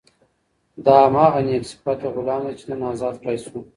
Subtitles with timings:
[0.85, 3.57] دا هماغه نېک صفته غلام دی چې نن ازاد کړای شو.